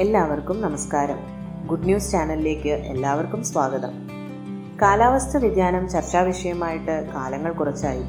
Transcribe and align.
എല്ലാവർക്കും 0.00 0.60
നമസ്കാരം. 0.60 1.16
Good 1.66 1.84
news 1.84 2.12
ചാനലിലേക്ക് 2.12 2.68
എല്ലാവർക്കും 2.68 3.44
സ്വാഗതം. 3.44 4.08
കാലാവസ്ഥ 4.82 5.36
വ്യതിയാനം 5.36 5.88
ചർച്ചാ 5.88 6.20
വിഷയമായിട്ട് 6.20 7.12
കാലങ്ങൾ 7.14 7.52
കുറച്ചായി. 7.52 8.02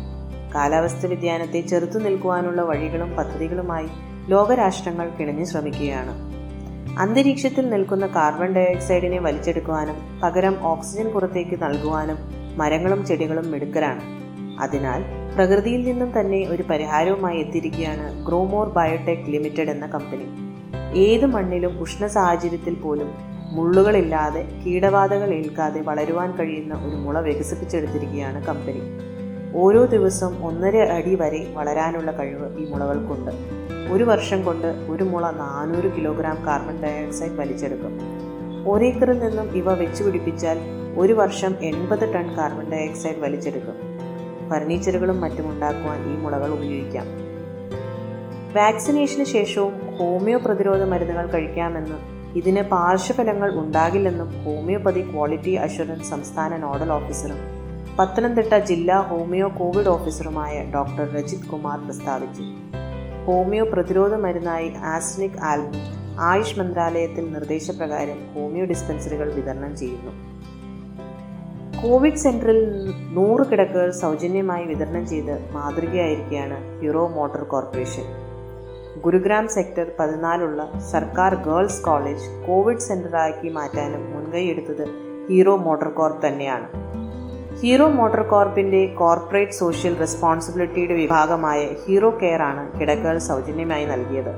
കാലാവസ്ഥ 0.56 1.06
വ്യതിയാനത്തെ 1.06 1.62
ചെറുത്തു 1.62 2.00
നിൽക്കുവാനുള്ള 2.00 2.62
വഴികളും 2.62 3.16
പദ്ധതികളുമായി 3.16 3.88
ലോകരാഷ്ട്രങ്ങൾ 4.28 5.10
കിണഞ്ഞു 5.10 5.44
ശ്രമിക്കുകയാണ്. 5.44 6.14
അന്തരീക്ഷത്തിൽ 7.00 7.70
നിൽക്കുന്ന 7.70 8.08
കാർബൺ 8.08 8.54
ഡയോക്സൈഡിനെ 8.54 9.20
വലിച്ചെടുക്കുവാനും 9.20 10.20
പകരം 10.24 10.64
ഓക്സിജൻ 10.64 11.10
പുറത്തേക്ക് 11.10 11.64
നൽകുവാനും 11.64 12.18
മരങ്ങളും 12.58 13.06
ചെടികളും 13.06 13.52
മിടുക്കരാണ്. 13.52 14.02
അതിനാൽ 14.60 15.04
പ്രകൃതിയിൽ 15.36 15.84
നിന്നും 15.84 16.20
തന്നെ 16.20 16.48
ഒരു 16.48 16.64
പരിഹാരവുമായി 16.64 17.40
എത്തിയിരിക്കുകയാണ് 17.40 18.26
ഗ്രോമോർ 18.26 18.70
ബയോടെക് 18.70 19.30
ലിമിറ്റഡ് 19.30 19.70
എന്ന 19.70 19.86
കമ്പനി. 19.86 20.49
ഏത് 20.96 21.26
മണ്ണിലും 21.26 21.80
ഉഷ്ണ 21.80 22.08
സാഹചര്യത്തിൽ 22.08 22.76
പോലും 22.76 23.12
മുള്ളുകളില്ലാതെ 23.52 24.64
കീടബാധകൾ 24.66 25.34
ഏൽക്കാതെ 25.34 25.82
വളരുവാൻ 25.82 26.32
കഴിയുന്ന 26.32 26.74
ഒരു 26.74 26.96
മുള 26.96 27.20
വികസിപ്പിച്ചെടുത്തിരിക്കുകയാണ് 27.20 28.46
കമ്പനി. 28.46 28.82
ഓരോ 29.56 29.86
ദിവസവും 29.86 30.46
ഒന്നര 30.46 30.78
അടി 30.78 31.16
വരെ 31.16 31.54
വളരാനുള്ള 31.54 32.12
കഴിവ് 32.12 32.60
ഈ 32.60 32.70
മുളകൾക്കുണ്ട്. 32.70 33.32
ഒരു 33.92 34.04
വർഷം 34.04 34.44
കൊണ്ട് 34.44 34.68
ഒരു 34.68 35.04
മുള 35.04 35.32
നാനൂറ് 35.32 35.96
കിലോഗ്രാം 35.96 36.46
കാർബൺ 36.46 36.82
ഡയോക്സൈഡ് 36.82 37.32
വലിച്ചെടുക്കും. 37.32 38.00
ഒരേക്കറിൽ 38.68 39.20
നിന്നും 39.20 39.56
ഇവ 39.56 39.74
വെച്ചുപിടിപ്പിച്ചാൽ 39.74 40.60
ഒരു 40.98 41.14
വർഷം 41.14 41.56
എൺപത് 41.62 42.14
ടൺ 42.14 42.38
കാർബൺ 42.38 42.72
ഡയോക്സൈഡ് 42.72 43.18
വലിച്ചെടുക്കും. 43.18 43.76
ഫർണിച്ചറുകളും 44.50 45.22
മറ്റും 45.22 45.52
ഉണ്ടാക്കുവാൻ 45.52 46.14
ഈ 46.14 46.18
മുളകൾ 46.18 46.54
ഉപയോഗിക്കാം. 46.54 47.06
വാക്സിനേഷന് 48.56 49.24
ശേഷവും 49.24 49.74
ഹോമിയോ 49.98 50.38
പ്രതിരോധ 50.38 50.84
മരുന്നുകൾ 50.84 51.26
കഴിക്കാമെന്നും 51.26 52.00
ഇതിന് 52.36 52.62
പാർശ്വഫലങ്ങൾ 52.62 53.60
ഉണ്ടാകില്ലെന്നും 53.60 54.44
ഹോമിയോപ്പതി 54.44 55.12
ക്വാളിറ്റി 55.12 55.52
അഷുറൻസ് 55.52 56.10
സംസ്ഥാന 56.10 56.58
നോഡൽ 56.58 56.92
ഓഫീസറും 56.92 57.38
പത്തനംതിട്ട 58.00 58.58
ജില്ലാ 58.58 59.02
ഹോമിയോ 59.02 59.48
കോവിഡ് 59.48 59.88
ഓഫീസറുമായ 59.88 60.72
ഡോക്ടർ 60.76 61.16
രജിത് 61.16 61.46
കുമാർ 61.46 61.80
പ്രസ്താവിച്ചു. 61.86 62.44
ഹോമിയോ 63.26 63.66
പ്രതിരോധ 63.66 64.14
മരുന്നായി 64.14 64.70
ആസ്നിക് 64.70 65.40
ആൽബം 65.44 65.74
ആയുഷ് 66.20 66.60
മന്ത്രാലയത്തിൽ 66.60 67.32
നിർദ്ദേശപ്രകാരം 67.32 68.34
ഹോമിയോ 68.36 68.66
ഡിസ്പെൻസറികൾ 68.66 69.34
വിതരണം 69.34 69.78
ചെയ്യുന്നു. 69.78 70.12
കോവിഡ് 71.82 72.16
സെന്ററിൽ 72.16 72.90
നൂറ് 73.12 73.48
കിടക്കുകൾ 73.48 73.92
സൗജന്യമായി 73.92 74.66
വിതരണം 74.66 75.08
ചെയ്ത് 75.08 75.52
മാതൃകയായിരിക്കുകയാണ് 75.52 76.80
Hero 76.80 77.08
Motor 77.08 77.44
Corporation. 77.44 78.29
Gurugram 79.02 79.48
sector 79.48 79.92
പതിനാലുള്ള 80.00 80.80
സർക്കാർ 80.92 81.36
ഗേൾസ് 81.36 81.84
കോളേജ് 81.84 82.48
കോവിഡ് 82.48 82.80
സെന്ററാക്കി 82.80 83.50
മാറ്റാനും 83.50 84.12
മുൻകൈയെടുത്തത് 84.14 84.86
ഹീറോ 85.30 85.56
മോട്ടോർ 85.56 85.90
കോർപ്പ് 85.90 86.28
തന്നെയാണ്. 86.28 86.68
ഹീറോ 87.62 87.88
മോട്ടോർ 87.88 88.22
കോർപ്പിന്റെ 88.22 88.86
കോർപ്പറേറ്റ് 88.86 89.52
സോഷ്യൽ 89.52 89.98
റെസ്പോൺസിബിലിറ്റിയുടെ 89.98 90.94
വിഭാഗമായ 90.94 91.68
ഹീറോ 91.88 92.10
കെയർ 92.10 92.42
ആണ് 92.42 92.80
കിടക്കകൾ 92.80 93.18
സൗജന്യമായി 93.18 93.86
നൽകിയത്. 93.86 94.34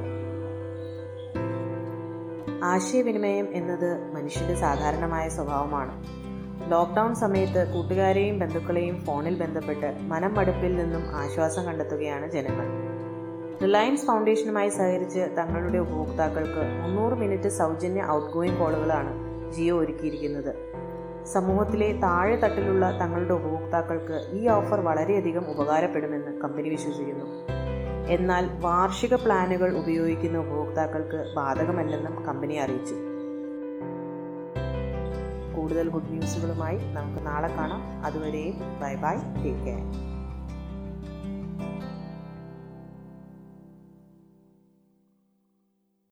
ആശയവിനിമയം 2.64 3.48
എന്നത് 3.53 4.16
മനുഷ്യന്റെ 4.16 4.56
സാധാരണമായ 4.56 5.30
സ്വഭാവമാണ്. 5.30 6.03
ലോക്ക്ഡൗൺ 6.72 7.16
സമയത്ത് 7.16 7.73
കൂട്ടുകാരെയും 7.73 8.40
ബന്ധുക്കളെയും 8.40 9.06
ഫോണിൽ 9.06 9.40
ബന്ധപ്പെട്ട് 9.40 9.98
മനം 10.02 10.36
മടുപ്പിൽ 10.36 10.75
നിന്നും 10.75 11.16
ആശ്വാസം 11.16 11.66
കണ്ടെത്തുകയാണ് 11.66 12.31
ജനങ്ങൾ. 12.31 12.91
റിലയൻസ് 13.60 14.06
ഫൗണ്ടേഷനുമായി 14.06 14.70
സഹകരിച്ച് 14.70 15.20
തങ്ങളുടെ 15.38 15.78
ഉപഭോക്താക്കൾക്ക് 15.78 16.84
മുന്നൂറ് 16.84 17.14
മിനിറ്റ് 17.14 17.50
സൗജന്യ 17.50 18.06
ഔട്ട് 18.10 18.34
ഗോയിങ് 18.34 18.60
കോളുകളാണ് 18.60 19.12
ജിയോ 19.52 19.80
ഒരുക്കിയിരിക്കുന്നത്. 19.80 20.56
സമൂഹത്തിലെ 21.26 22.00
താഴെ 22.00 22.36
തട്ടിലുള്ള 22.36 23.00
തങ്ങളുടെ 23.00 23.34
ഉപഭോക്താക്കൾക്ക് 23.34 24.30
ഈ 24.34 24.48
ഓഫർ 24.48 24.80
വളരെയധികം 24.80 25.52
ഉപകാരപ്പെടുമെന്ന് 25.52 26.42
കമ്പനി 26.42 26.70
വിശ്വസിക്കുന്നു. 26.70 27.25
എന്നാൽ 28.08 28.50
വാർഷിക 28.59 29.16
പ്ലാനുകൾ 29.16 29.78
ഉപയോഗിക്കുന്ന 29.78 30.38
ഉപഭോക്താക്കൾക്ക് 30.38 31.34
ബാധകമല്ലെന്നും 31.36 32.25
കമ്പനി 32.25 32.54
അറിയിച്ചു. 32.54 32.96
കൂടുതൽ 35.56 35.90
ഗുഡ് 35.90 36.09
ന്യൂസുകളുമായി 36.09 36.78
നമുക്ക് 36.78 37.25
നാളെ 37.25 37.48
കാണാം. 37.48 38.06
അതുവരെയും 38.06 38.56
ബൈ 38.81 38.96
ബൈ 38.96 39.16
ടേക്ക് 39.44 39.66
കെയർ 39.66 40.11